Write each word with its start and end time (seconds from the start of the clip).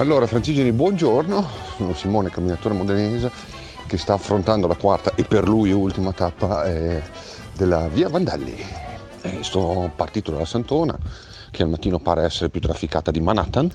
Allora, 0.00 0.26
Francigeni, 0.26 0.72
buongiorno. 0.72 1.46
Sono 1.76 1.92
Simone, 1.92 2.30
camminatore 2.30 2.74
modenese, 2.74 3.30
che 3.86 3.98
sta 3.98 4.14
affrontando 4.14 4.66
la 4.66 4.74
quarta 4.74 5.12
e 5.14 5.24
per 5.24 5.46
lui 5.46 5.72
ultima 5.72 6.12
tappa 6.12 6.64
eh, 6.64 7.02
della 7.54 7.86
via 7.88 8.08
Vandelli. 8.08 8.56
Eh, 9.20 9.40
sto 9.42 9.92
partito 9.94 10.30
dalla 10.30 10.46
Santona, 10.46 10.98
che 11.50 11.62
al 11.62 11.68
mattino 11.68 11.98
pare 11.98 12.22
essere 12.22 12.48
più 12.48 12.62
trafficata 12.62 13.10
di 13.10 13.20
Manhattan, 13.20 13.70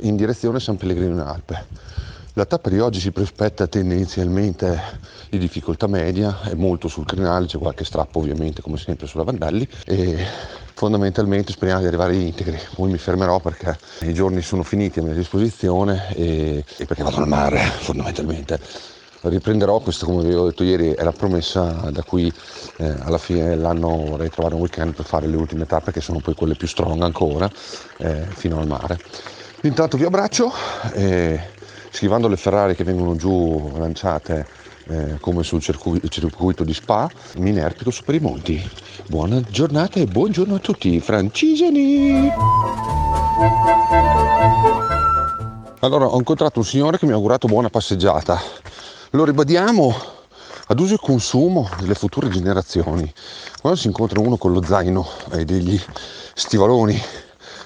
in 0.00 0.16
direzione 0.16 0.60
San 0.60 0.78
Pellegrino 0.78 1.12
in 1.12 1.20
Alpe. 1.20 1.66
La 2.32 2.46
tappa 2.46 2.70
di 2.70 2.78
oggi 2.78 2.98
si 2.98 3.10
prospetta 3.10 3.66
tendenzialmente 3.66 4.80
di 5.28 5.36
difficoltà 5.36 5.86
media, 5.86 6.40
è 6.40 6.54
molto 6.54 6.88
sul 6.88 7.04
crinale, 7.04 7.44
c'è 7.44 7.58
qualche 7.58 7.84
strappo 7.84 8.18
ovviamente 8.18 8.62
come 8.62 8.78
sempre 8.78 9.06
sulla 9.06 9.24
Vandelli 9.24 9.68
e 9.84 10.24
fondamentalmente 10.80 11.52
speriamo 11.52 11.82
di 11.82 11.88
arrivare 11.88 12.16
integri. 12.16 12.58
Poi 12.74 12.90
mi 12.90 12.96
fermerò 12.96 13.38
perché 13.38 13.78
i 14.00 14.14
giorni 14.14 14.40
sono 14.40 14.62
finiti 14.62 15.00
a 15.00 15.02
mia 15.02 15.12
disposizione 15.12 16.08
e, 16.14 16.64
e 16.78 16.86
perché 16.86 17.02
vado 17.02 17.18
al 17.18 17.28
mare 17.28 17.58
fondamentalmente. 17.58 18.58
Riprenderò, 19.20 19.80
questo 19.80 20.06
come 20.06 20.24
vi 20.24 20.32
ho 20.32 20.46
detto 20.46 20.64
ieri 20.64 20.92
è 20.92 21.02
la 21.02 21.12
promessa 21.12 21.90
da 21.90 22.02
cui 22.02 22.32
eh, 22.78 22.94
alla 23.00 23.18
fine 23.18 23.46
dell'anno 23.50 23.88
vorrei 23.88 24.30
trovare 24.30 24.54
un 24.54 24.62
weekend 24.62 24.94
per 24.94 25.04
fare 25.04 25.26
le 25.26 25.36
ultime 25.36 25.66
tappe 25.66 25.92
che 25.92 26.00
sono 26.00 26.20
poi 26.20 26.34
quelle 26.34 26.54
più 26.54 26.66
strong 26.66 27.02
ancora 27.02 27.50
eh, 27.98 28.24
fino 28.30 28.58
al 28.58 28.66
mare. 28.66 28.98
Intanto 29.64 29.98
vi 29.98 30.04
abbraccio 30.04 30.50
e 30.94 31.38
schivando 31.90 32.26
le 32.26 32.38
Ferrari 32.38 32.74
che 32.74 32.84
vengono 32.84 33.16
giù 33.16 33.70
lanciate 33.76 34.46
eh, 34.90 35.18
come 35.20 35.42
sul 35.44 35.60
circuito, 35.62 36.64
di 36.64 36.74
Spa, 36.74 37.08
mi 37.36 37.50
inerpico 37.50 37.90
su 37.90 38.02
per 38.02 38.16
i 38.16 38.20
monti. 38.20 38.60
Buona 39.06 39.40
giornata 39.40 40.00
e 40.00 40.06
buongiorno 40.06 40.56
a 40.56 40.58
tutti, 40.58 41.00
francigeni! 41.00 42.28
Allora, 45.80 46.06
ho 46.06 46.18
incontrato 46.18 46.58
un 46.58 46.64
signore 46.64 46.98
che 46.98 47.06
mi 47.06 47.12
ha 47.12 47.14
augurato 47.14 47.46
buona 47.46 47.70
passeggiata. 47.70 48.38
Lo 49.10 49.24
ribadiamo 49.24 49.94
ad 50.66 50.78
uso 50.78 50.94
e 50.94 50.98
consumo 51.00 51.68
delle 51.78 51.94
future 51.94 52.28
generazioni. 52.28 53.10
Quando 53.60 53.78
si 53.78 53.86
incontra 53.86 54.20
uno 54.20 54.36
con 54.36 54.52
lo 54.52 54.62
zaino 54.62 55.06
e 55.32 55.44
degli 55.44 55.80
stivaloni, 56.34 57.00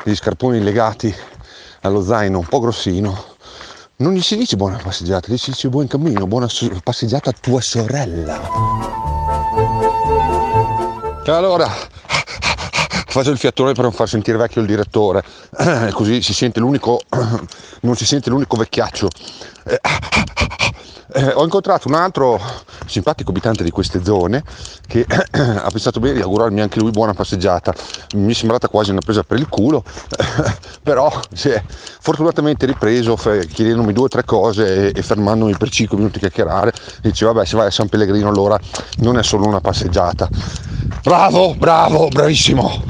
degli 0.05 0.15
scarponi 0.15 0.63
legati 0.63 1.15
allo 1.81 2.03
zaino 2.03 2.39
un 2.39 2.47
po' 2.47 2.61
grossino, 2.61 3.34
non 3.97 4.13
gli 4.13 4.21
si 4.21 4.37
dice 4.37 4.57
buona 4.57 4.81
passeggiata, 4.83 5.33
gli 5.33 5.37
si 5.37 5.51
dice 5.51 5.69
buon 5.69 5.87
cammino, 5.87 6.27
buona 6.27 6.49
passeggiata 6.83 7.31
a 7.31 7.35
tua 7.39 7.61
sorella. 7.61 8.41
Allora, 11.27 11.69
faccio 13.07 13.31
il 13.31 13.39
fiatone 13.39 13.73
per 13.73 13.85
non 13.85 13.93
far 13.93 14.09
sentire 14.09 14.37
vecchio 14.37 14.61
il 14.61 14.67
direttore, 14.67 15.23
così 15.93 16.21
si 16.23 16.35
sente 16.35 16.59
l'unico, 16.59 17.01
non 17.83 17.95
si 17.95 18.05
sente 18.05 18.31
l'unico 18.31 18.57
vecchiaccio. 18.57 19.09
Eh, 21.17 21.33
ho 21.33 21.45
incontrato 21.45 21.87
un 21.87 21.95
altro 21.95 22.41
simpatico 22.87 23.31
abitante 23.31 23.63
di 23.63 23.71
queste 23.71 24.03
zone 24.03 24.43
che 24.89 25.07
ha 25.07 25.69
pensato 25.71 26.01
bene 26.01 26.15
di 26.15 26.23
augurarmi 26.23 26.61
anche 26.61 26.81
lui 26.81 26.91
buona 26.91 27.15
passeggiata. 27.15 27.73
Mi 28.17 28.33
è 28.33 28.35
sembrata 28.35 28.67
quasi 28.67 28.91
una 28.91 28.99
presa 28.99 29.23
per 29.23 29.39
il 29.39 29.49
culo, 29.49 29.85
però 30.83 31.13
si 31.33 31.51
è 31.51 31.63
fortunatamente 31.69 32.67
ripreso 32.67 33.15
chiedendomi 33.15 33.93
due 33.93 34.07
o 34.07 34.09
tre 34.09 34.25
cose 34.25 34.91
e, 34.91 35.03
fermandomi 35.03 35.57
per 35.57 35.69
5 35.69 35.97
minuti 35.97 36.17
a 36.17 36.21
chiacchierare. 36.21 36.73
Dice 37.01 37.27
vabbè 37.27 37.45
se 37.45 37.57
vai 37.57 37.67
a 37.69 37.71
San 37.71 37.89
Pellegrino 37.89 38.29
allora 38.29 38.59
non 38.99 39.17
è 39.17 39.23
solo 39.23 39.47
una 39.47 39.61
passeggiata. 39.61 40.29
Bravo, 41.01 41.55
bravo, 41.55 42.09
bravissimo. 42.09 42.83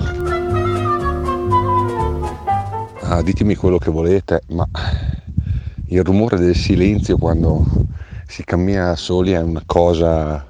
Ah, 3.03 3.21
ditemi 3.21 3.55
quello 3.55 3.77
che 3.77 3.91
volete, 3.91 4.45
ma 4.49 4.67
il 5.89 6.03
rumore 6.03 6.39
del 6.39 6.57
silenzio 6.57 7.19
quando 7.19 7.93
si 8.27 8.45
cammina 8.45 8.97
soli 8.97 9.33
è 9.33 9.41
una 9.41 9.63
cosa 9.65 10.47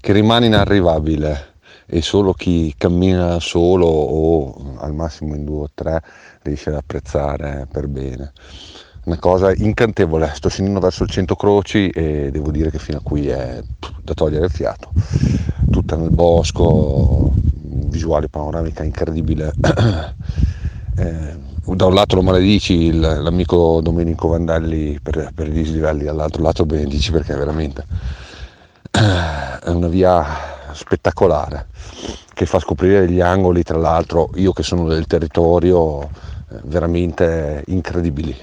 che 0.00 0.12
rimane 0.12 0.46
inarrivabile 0.46 1.54
e 1.86 2.02
solo 2.02 2.32
chi 2.32 2.74
cammina 2.76 3.38
solo 3.40 3.86
o 3.86 4.76
al 4.78 4.92
massimo 4.94 5.34
in 5.34 5.44
due 5.44 5.62
o 5.62 5.70
tre 5.72 6.02
riesce 6.42 6.70
ad 6.70 6.76
apprezzare 6.76 7.66
per 7.70 7.86
bene. 7.88 8.32
Una 9.04 9.18
cosa 9.18 9.54
incantevole, 9.54 10.32
sto 10.34 10.48
scendendo 10.48 10.80
verso 10.80 11.04
il 11.04 11.10
centro 11.10 11.36
croci 11.36 11.88
e 11.90 12.30
devo 12.32 12.50
dire 12.50 12.70
che 12.70 12.78
fino 12.78 12.98
a 12.98 13.02
qui 13.02 13.28
è 13.28 13.62
da 14.02 14.14
togliere 14.14 14.46
il 14.46 14.50
fiato. 14.50 14.90
Tutta 15.70 15.96
nel 15.96 16.10
bosco, 16.10 17.32
visuale 17.86 18.28
panoramica 18.28 18.82
incredibile. 18.82 19.52
eh, 20.96 21.36
da 21.74 21.86
un 21.86 21.94
lato 21.94 22.14
lo 22.14 22.22
maledici 22.22 22.92
l'amico 22.92 23.80
Domenico 23.82 24.28
Vandelli 24.28 24.98
per, 25.02 25.30
per, 25.34 25.48
i 25.48 25.52
dislivelli, 25.52 26.04
dall'altro 26.04 26.42
lato 26.42 26.62
lo 26.62 26.68
benedici 26.68 27.10
perché 27.10 27.34
veramente 27.34 27.84
è 28.90 29.68
una 29.68 29.88
via 29.88 30.24
spettacolare 30.72 31.66
che 32.32 32.46
fa 32.46 32.58
scoprire 32.58 33.08
gli 33.10 33.20
angoli, 33.20 33.62
tra 33.62 33.78
l'altro 33.78 34.30
io 34.34 34.52
che 34.52 34.62
sono 34.62 34.86
del 34.86 35.06
territorio, 35.06 36.02
eh, 36.02 36.08
veramente 36.64 37.62
incredibili. 37.68 38.36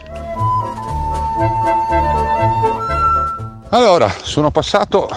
Allora, 3.69 4.09
sono 4.09 4.49
passato 4.49 5.07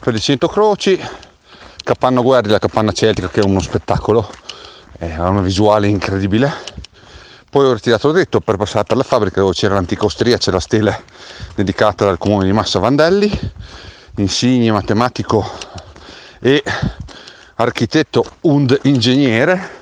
per 0.00 0.14
il 0.14 0.20
Cento 0.20 0.46
Croci, 0.46 1.00
Capanna 1.82 2.20
Guerri, 2.20 2.50
la 2.50 2.58
capanna 2.58 2.92
celtica 2.92 3.28
che 3.28 3.40
è 3.40 3.44
uno 3.44 3.60
spettacolo, 3.60 4.28
ha 5.00 5.28
una 5.28 5.40
visuale 5.40 5.88
incredibile. 5.88 6.52
Poi 7.50 7.66
ho 7.66 7.72
ritirato 7.72 8.08
il 8.08 8.14
dritto 8.14 8.40
per 8.40 8.56
passare 8.56 8.84
per 8.84 8.96
la 8.96 9.02
fabbrica 9.02 9.40
dove 9.40 9.52
c'era 9.54 9.74
l'antica 9.74 10.04
osteria, 10.04 10.38
c'è 10.38 10.52
la 10.52 10.60
stele 10.60 11.02
dedicata 11.54 12.04
dal 12.04 12.18
comune 12.18 12.44
di 12.44 12.52
Massa 12.52 12.78
Vandelli, 12.78 13.30
insigne 14.16 14.70
matematico 14.70 15.50
e 16.38 16.62
architetto 17.56 18.24
und 18.42 18.78
ingegnere, 18.82 19.78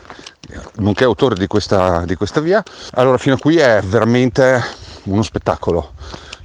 nonché 0.76 1.04
autore 1.04 1.34
di 1.34 1.46
questa, 1.46 2.04
di 2.06 2.14
questa 2.14 2.40
via. 2.40 2.62
Allora 2.92 3.18
fino 3.18 3.34
a 3.34 3.38
qui 3.38 3.56
è 3.58 3.82
veramente 3.82 4.64
uno 5.04 5.22
spettacolo, 5.22 5.92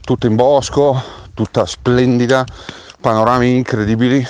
tutto 0.01 0.27
in 0.27 0.35
bosco, 0.35 1.01
tutta 1.33 1.65
splendida, 1.65 2.43
panorami 2.99 3.55
incredibili, 3.55 4.25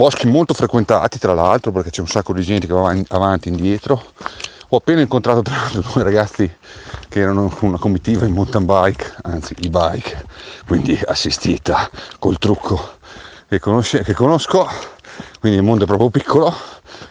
boschi 0.00 0.26
molto 0.26 0.54
frequentati 0.54 1.18
tra 1.18 1.34
l'altro 1.34 1.72
perché 1.72 1.90
c'è 1.90 2.00
un 2.00 2.08
sacco 2.08 2.32
di 2.32 2.40
gente 2.40 2.66
che 2.66 2.72
va 2.72 2.96
avanti 3.08 3.48
e 3.48 3.52
indietro 3.52 4.02
ho 4.70 4.76
appena 4.78 5.02
incontrato 5.02 5.42
tra 5.42 5.54
l'altro 5.54 5.82
due 5.92 6.02
ragazzi 6.02 6.50
che 7.06 7.20
erano 7.20 7.54
una 7.60 7.76
comitiva 7.76 8.24
in 8.24 8.32
mountain 8.32 8.64
bike, 8.64 9.16
anzi 9.24 9.54
e-bike, 9.60 10.24
quindi 10.66 10.98
assistita 11.04 11.90
col 12.18 12.38
trucco 12.38 12.92
che, 13.46 13.58
conosce, 13.58 14.02
che 14.02 14.14
conosco, 14.14 14.66
quindi 15.38 15.58
il 15.58 15.64
mondo 15.64 15.84
è 15.84 15.86
proprio 15.86 16.08
piccolo, 16.08 16.54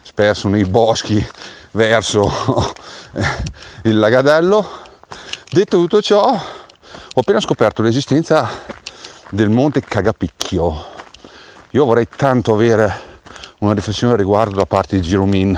sperso 0.02 0.48
nei 0.48 0.66
boschi 0.66 1.24
verso 1.72 2.28
il 3.84 4.00
lagadello. 4.00 4.68
Detto 5.52 5.78
tutto 5.78 6.02
ciò, 6.02 6.24
ho 6.24 7.20
appena 7.20 7.40
scoperto 7.40 7.84
l'esistenza 7.84 8.50
del 9.30 9.50
monte 9.50 9.82
Cagapicchio. 9.82 10.99
Io 11.72 11.86
vorrei 11.86 12.08
tanto 12.16 12.54
avere 12.54 12.92
una 13.60 13.74
riflessione 13.74 14.14
al 14.14 14.20
riguardo 14.20 14.56
da 14.56 14.66
parte 14.66 15.00
di 15.00 15.08
Giromin 15.08 15.52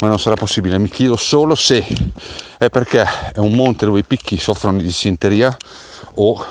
ma 0.00 0.08
non 0.08 0.18
sarà 0.18 0.34
possibile. 0.34 0.78
Mi 0.78 0.90
chiedo 0.90 1.16
solo 1.16 1.54
se 1.54 1.86
è 2.58 2.68
perché 2.68 3.06
è 3.32 3.38
un 3.38 3.52
monte 3.52 3.86
dove 3.86 4.00
i 4.00 4.04
picchi 4.04 4.36
soffrono 4.36 4.76
di 4.76 4.84
dissenteria 4.84 5.56
o 6.16 6.44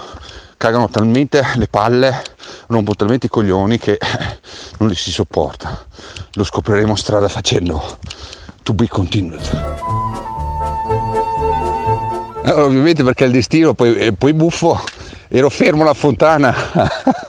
cagano 0.57 0.89
talmente 0.89 1.45
le 1.55 1.67
palle, 1.67 2.23
rompono 2.67 2.95
talmente 2.95 3.27
i 3.27 3.29
coglioni 3.29 3.77
che 3.77 3.99
non 4.79 4.89
li 4.89 4.95
si 4.95 5.11
sopporta. 5.11 5.85
Lo 6.33 6.43
scopriremo 6.43 6.95
strada 6.95 7.27
facendo. 7.27 7.99
To 8.63 8.73
be 8.73 8.87
continued. 8.87 9.41
Allora, 12.43 12.63
ovviamente 12.63 13.03
perché 13.03 13.25
il 13.25 13.31
destino 13.31 13.75
poi, 13.75 13.93
è 13.95 14.11
poi 14.13 14.33
buffo, 14.33 14.81
ero 15.27 15.49
fermo 15.49 15.83
alla 15.83 15.93
fontana 15.93 16.55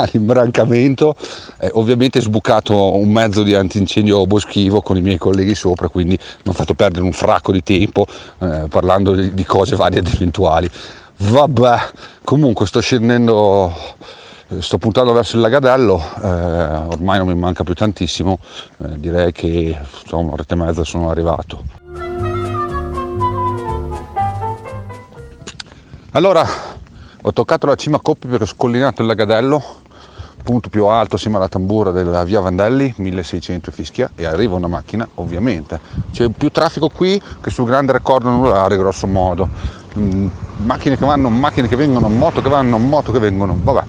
all'imbrancamento, 0.06 1.14
eh, 1.58 1.70
ovviamente 1.74 2.20
sbucato 2.20 2.96
un 2.96 3.10
mezzo 3.10 3.42
di 3.42 3.54
antincendio 3.54 4.26
boschivo 4.26 4.80
con 4.82 4.96
i 4.96 5.02
miei 5.02 5.18
colleghi 5.18 5.54
sopra, 5.54 5.88
quindi 5.88 6.18
mi 6.44 6.50
ha 6.50 6.54
fatto 6.54 6.74
perdere 6.74 7.04
un 7.04 7.12
fracco 7.12 7.52
di 7.52 7.62
tempo 7.62 8.06
eh, 8.38 8.66
parlando 8.68 9.14
di, 9.14 9.34
di, 9.34 9.44
cose 9.44 9.76
varie 9.76 9.98
ed 9.98 10.06
eventuali. 10.06 10.70
Vabbè, 11.18 11.76
comunque 12.24 12.66
sto 12.66 12.80
scendendo, 12.80 13.74
sto 14.58 14.78
puntando 14.78 15.12
verso 15.12 15.36
il 15.36 15.42
lagadello, 15.42 16.02
eh, 16.22 16.28
ormai 16.28 17.18
non 17.18 17.26
mi 17.26 17.34
manca 17.34 17.62
più 17.62 17.74
tantissimo, 17.74 18.38
eh, 18.78 18.98
direi 18.98 19.32
che 19.32 19.78
insomma 20.02 20.28
un'oretta 20.28 20.54
e 20.54 20.58
mezza 20.58 20.84
sono 20.84 21.10
arrivato. 21.10 21.62
Allora, 26.12 26.44
ho 27.22 27.32
toccato 27.32 27.66
la 27.66 27.76
cima 27.76 28.00
Coppi 28.00 28.26
perché 28.26 28.44
ho 28.44 28.46
scollinato 28.46 29.02
il 29.02 29.08
lagadello 29.08 29.79
punto 30.42 30.68
più 30.68 30.86
alto 30.86 31.16
assieme 31.16 31.36
alla 31.36 31.48
tambura 31.48 31.90
della 31.90 32.24
via 32.24 32.40
Vandelli 32.40 32.92
1600 32.96 33.70
fischia 33.70 34.10
e 34.14 34.24
arriva 34.24 34.56
una 34.56 34.66
macchina 34.66 35.08
ovviamente. 35.14 35.80
C'è 36.12 36.28
più 36.28 36.50
traffico 36.50 36.88
qui 36.88 37.20
che 37.40 37.50
sul 37.50 37.66
grande 37.66 37.92
raccordo 37.92 38.28
anulare 38.28 38.76
grosso 38.76 39.06
modo. 39.06 39.48
Mm, 39.98 40.28
macchine 40.58 40.96
che 40.96 41.04
vanno, 41.04 41.28
macchine 41.30 41.68
che 41.68 41.76
vengono, 41.76 42.08
moto 42.08 42.40
che 42.42 42.48
vanno, 42.48 42.78
moto 42.78 43.12
che 43.12 43.18
vengono, 43.18 43.58
vabbè. 43.60 43.84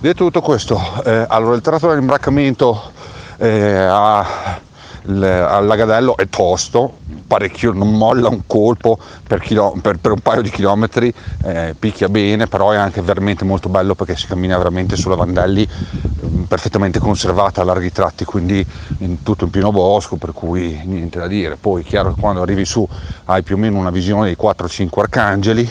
Detto 0.00 0.24
tutto 0.24 0.40
questo, 0.40 0.80
eh, 1.04 1.26
allora 1.28 1.56
il 1.56 1.60
tratto 1.60 1.88
dell'imbraccamento 1.88 2.92
eh, 3.38 3.74
a 3.74 4.66
Lagadello 5.10 6.16
è 6.16 6.28
tosto, 6.28 6.98
parecchio, 7.26 7.72
non 7.72 7.96
molla 7.96 8.28
un 8.28 8.42
colpo 8.46 8.98
per, 9.26 9.40
chilo, 9.40 9.74
per, 9.80 9.98
per 9.98 10.12
un 10.12 10.20
paio 10.20 10.42
di 10.42 10.50
chilometri, 10.50 11.12
eh, 11.44 11.74
picchia 11.78 12.08
bene, 12.08 12.46
però 12.46 12.72
è 12.72 12.76
anche 12.76 13.00
veramente 13.00 13.44
molto 13.44 13.68
bello 13.70 13.94
perché 13.94 14.16
si 14.16 14.26
cammina 14.26 14.58
veramente 14.58 14.96
sulla 14.96 15.14
Vandelli 15.14 15.62
eh, 15.62 16.26
perfettamente 16.46 16.98
conservata 16.98 17.62
a 17.62 17.64
larghi 17.64 17.90
tratti, 17.90 18.24
quindi 18.24 18.64
in 18.98 19.22
tutto 19.22 19.44
in 19.44 19.50
pieno 19.50 19.72
bosco, 19.72 20.16
per 20.16 20.32
cui 20.32 20.78
niente 20.84 21.18
da 21.18 21.26
dire. 21.26 21.56
Poi 21.56 21.82
chiaro 21.84 22.12
che 22.12 22.20
quando 22.20 22.42
arrivi 22.42 22.66
su 22.66 22.86
hai 23.24 23.42
più 23.42 23.54
o 23.54 23.58
meno 23.58 23.78
una 23.78 23.90
visione 23.90 24.26
dei 24.26 24.36
4-5 24.38 25.00
arcangeli, 25.00 25.70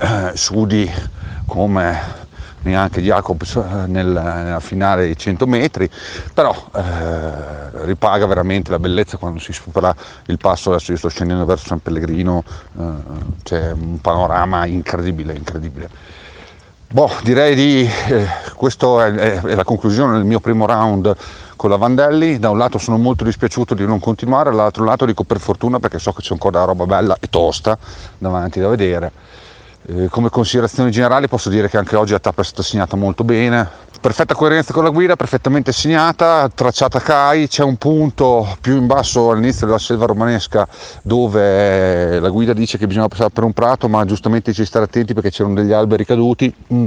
eh, 0.00 0.32
sudi 0.34 0.90
come 1.44 2.19
neanche 2.62 3.00
Jacobs 3.00 3.56
eh, 3.56 3.86
nel, 3.86 4.06
nella 4.06 4.60
finale 4.60 5.04
dei 5.04 5.16
100 5.16 5.46
metri, 5.46 5.88
però 6.34 6.54
eh, 6.74 7.84
ripaga 7.84 8.26
veramente 8.26 8.70
la 8.70 8.78
bellezza 8.78 9.16
quando 9.16 9.38
si 9.38 9.52
supera 9.52 9.94
il 10.26 10.38
passo, 10.38 10.70
adesso 10.70 10.92
io 10.92 10.98
sto 10.98 11.08
scendendo 11.08 11.44
verso 11.44 11.66
San 11.66 11.80
Pellegrino, 11.80 12.44
eh, 12.78 12.82
c'è 13.42 13.72
un 13.72 14.00
panorama 14.00 14.66
incredibile, 14.66 15.34
incredibile. 15.34 16.18
Boh, 16.92 17.08
direi 17.22 17.54
di 17.54 17.88
eh, 18.08 18.26
questa 18.56 19.06
è, 19.06 19.40
è, 19.40 19.54
la 19.54 19.62
conclusione 19.62 20.14
del 20.14 20.24
mio 20.24 20.40
primo 20.40 20.66
round 20.66 21.14
con 21.54 21.70
la 21.70 21.76
Vandelli. 21.76 22.40
Da 22.40 22.50
un 22.50 22.58
lato 22.58 22.78
sono 22.78 22.98
molto 22.98 23.22
dispiaciuto 23.22 23.74
di 23.74 23.86
non 23.86 24.00
continuare, 24.00 24.50
dall'altro 24.50 24.82
lato 24.82 25.04
dico 25.04 25.22
per 25.22 25.38
fortuna 25.38 25.78
perché 25.78 26.00
so 26.00 26.12
che 26.12 26.22
c'è 26.22 26.32
ancora 26.32 26.64
roba 26.64 26.86
bella 26.86 27.16
e 27.20 27.28
tosta 27.28 27.78
davanti 28.18 28.58
da 28.58 28.66
vedere 28.66 29.12
eh, 29.86 30.08
come 30.08 30.28
considerazioni 30.28 30.90
generali 30.90 31.28
posso 31.28 31.48
dire 31.48 31.68
che 31.68 31.78
anche 31.78 31.96
oggi 31.96 32.12
la 32.12 32.18
tappa 32.18 32.42
è 32.42 32.44
stata 32.44 32.62
segnata 32.62 32.96
molto 32.96 33.24
bene, 33.24 33.68
perfetta 34.00 34.34
coerenza 34.34 34.72
con 34.72 34.82
la 34.82 34.88
guida, 34.88 35.14
perfettamente 35.14 35.72
segnata, 35.72 36.48
tracciata 36.48 37.00
CAI, 37.00 37.48
c'è 37.48 37.62
un 37.62 37.76
punto 37.76 38.56
più 38.62 38.76
in 38.76 38.86
basso 38.86 39.30
all'inizio 39.30 39.66
della 39.66 39.78
selva 39.78 40.06
romanesca 40.06 40.66
dove 41.02 42.18
la 42.18 42.30
guida 42.30 42.54
dice 42.54 42.78
che 42.78 42.86
bisogna 42.86 43.08
passare 43.08 43.28
per 43.30 43.44
un 43.44 43.52
prato, 43.52 43.88
ma 43.88 44.04
giustamente 44.06 44.54
ci 44.54 44.64
stare 44.64 44.86
attenti 44.86 45.12
perché 45.12 45.30
c'erano 45.30 45.54
degli 45.54 45.72
alberi 45.72 46.06
caduti. 46.06 46.52
Mm. 46.72 46.86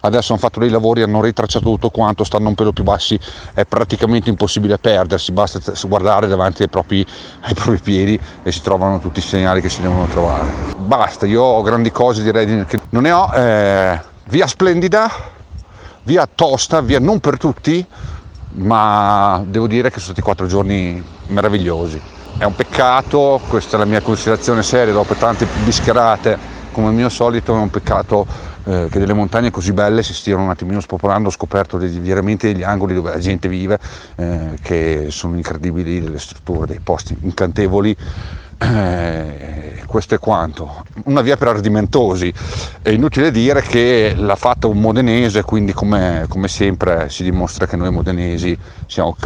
Adesso 0.00 0.32
hanno 0.32 0.40
fatto 0.40 0.60
dei 0.60 0.70
lavori, 0.70 1.02
hanno 1.02 1.20
ritracciato 1.20 1.66
tutto 1.66 1.90
quanto, 1.90 2.24
stanno 2.24 2.48
un 2.48 2.54
pelo 2.54 2.72
più 2.72 2.82
bassi, 2.82 3.18
è 3.52 3.66
praticamente 3.66 4.30
impossibile 4.30 4.78
perdersi, 4.78 5.32
basta 5.32 5.60
guardare 5.86 6.28
davanti 6.28 6.62
ai 6.62 6.70
propri, 6.70 7.04
ai 7.42 7.52
propri 7.52 7.78
piedi 7.78 8.18
e 8.42 8.50
si 8.50 8.62
trovano 8.62 9.00
tutti 9.00 9.18
i 9.18 9.22
segnali 9.22 9.60
che 9.60 9.68
si 9.68 9.82
devono 9.82 10.06
trovare. 10.06 10.46
Basta, 10.78 11.26
io 11.26 11.42
ho 11.42 11.62
grandi 11.62 11.90
cose 11.90 12.22
direi 12.22 12.64
che 12.64 12.78
non 12.90 13.02
ne 13.02 13.12
ho. 13.12 13.30
Eh, 13.34 14.00
via 14.28 14.46
splendida, 14.46 15.10
via 16.04 16.28
tosta, 16.32 16.80
via 16.80 17.00
non 17.00 17.20
per 17.20 17.38
tutti, 17.38 17.84
ma 18.56 19.42
devo 19.46 19.66
dire 19.66 19.88
che 19.88 19.94
sono 19.94 20.12
stati 20.12 20.20
quattro 20.20 20.46
giorni 20.46 21.02
meravigliosi. 21.28 22.00
È 22.36 22.44
un 22.44 22.54
peccato, 22.54 23.40
questa 23.48 23.76
è 23.76 23.78
la 23.78 23.84
mia 23.84 24.00
considerazione 24.00 24.62
seria, 24.62 24.92
dopo 24.92 25.14
tante 25.14 25.46
bischerate 25.64 26.52
come 26.72 26.88
al 26.88 26.94
mio 26.94 27.08
solito, 27.08 27.54
è 27.54 27.58
un 27.58 27.70
peccato 27.70 28.26
eh, 28.64 28.88
che 28.90 28.98
delle 28.98 29.12
montagne 29.12 29.50
così 29.50 29.72
belle 29.72 30.02
si 30.02 30.12
stiano 30.12 30.42
un 30.42 30.50
attimino 30.50 30.80
spopolando, 30.80 31.28
ho 31.28 31.30
scoperto 31.30 31.78
degli, 31.78 32.00
veramente 32.00 32.52
degli 32.52 32.64
angoli 32.64 32.94
dove 32.94 33.10
la 33.10 33.18
gente 33.18 33.48
vive, 33.48 33.78
eh, 34.16 34.58
che 34.60 35.06
sono 35.10 35.36
incredibili, 35.36 36.00
delle 36.00 36.18
strutture, 36.18 36.66
dei 36.66 36.80
posti 36.80 37.16
incantevoli 37.20 37.96
eh, 38.64 39.82
questo 39.86 40.14
è 40.14 40.18
quanto. 40.18 40.84
Una 41.04 41.20
via 41.20 41.36
per 41.36 41.48
ardimentosi. 41.48 42.32
È 42.82 42.88
inutile 42.88 43.30
dire 43.30 43.62
che 43.62 44.14
l'ha 44.16 44.36
fatta 44.36 44.66
un 44.66 44.80
modenese, 44.80 45.42
quindi 45.42 45.72
come, 45.72 46.26
come 46.28 46.48
sempre 46.48 47.08
si 47.10 47.22
dimostra 47.22 47.66
che 47.66 47.76
noi 47.76 47.90
modenesi 47.90 48.56
siamo 48.86 49.16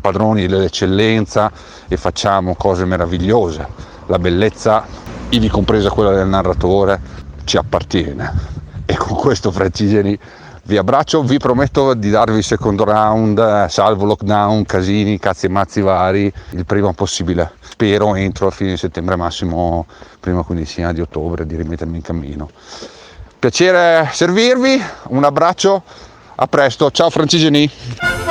padroni 0.00 0.46
dell'eccellenza 0.46 1.50
e 1.88 1.96
facciamo 1.96 2.54
cose 2.54 2.84
meravigliose. 2.84 3.66
La 4.06 4.18
bellezza, 4.18 4.84
ivi 5.30 5.48
compresa 5.48 5.90
quella 5.90 6.12
del 6.12 6.28
narratore, 6.28 7.00
ci 7.44 7.56
appartiene. 7.56 8.60
E 8.86 8.96
con 8.96 9.16
questo 9.16 9.50
Francigeni 9.50 10.18
vi 10.64 10.76
abbraccio, 10.76 11.22
vi 11.22 11.38
prometto 11.38 11.94
di 11.94 12.10
darvi 12.10 12.38
il 12.38 12.44
secondo 12.44 12.84
round, 12.84 13.38
eh, 13.38 13.68
salvo 13.68 14.04
lockdown, 14.04 14.64
casini, 14.64 15.18
cazzi 15.18 15.46
e 15.46 15.48
mazzi 15.48 15.80
vari, 15.80 16.32
il 16.50 16.64
prima 16.64 16.92
possibile. 16.92 17.52
Spero 17.60 18.14
entro 18.14 18.46
a 18.46 18.50
fine 18.50 18.76
settembre, 18.76 19.16
massimo 19.16 19.86
prima 20.20 20.42
quindicina 20.42 20.92
di 20.92 21.00
ottobre, 21.00 21.46
di 21.46 21.56
rimettermi 21.56 21.96
in 21.96 22.02
cammino. 22.02 22.50
Piacere 23.38 24.08
servirvi, 24.12 24.80
un 25.08 25.24
abbraccio, 25.24 25.82
a 26.36 26.46
presto, 26.46 26.90
ciao 26.92 27.10
Francigeni! 27.10 28.21